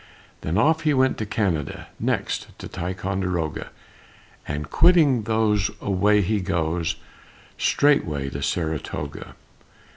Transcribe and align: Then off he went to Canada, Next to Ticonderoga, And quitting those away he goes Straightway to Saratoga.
Then 0.41 0.57
off 0.57 0.81
he 0.81 0.95
went 0.95 1.19
to 1.19 1.27
Canada, 1.27 1.89
Next 1.99 2.47
to 2.57 2.67
Ticonderoga, 2.67 3.69
And 4.47 4.71
quitting 4.71 5.25
those 5.25 5.69
away 5.79 6.21
he 6.23 6.39
goes 6.41 6.95
Straightway 7.55 8.31
to 8.31 8.41
Saratoga. 8.41 9.35